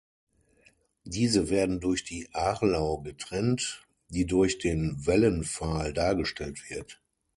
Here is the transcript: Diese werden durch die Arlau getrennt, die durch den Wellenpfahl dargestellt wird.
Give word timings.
Diese 1.03 1.51
werden 1.51 1.79
durch 1.79 2.03
die 2.03 2.27
Arlau 2.33 2.97
getrennt, 3.03 3.85
die 4.09 4.25
durch 4.25 4.57
den 4.57 4.95
Wellenpfahl 5.05 5.93
dargestellt 5.93 6.71
wird. 6.71 6.99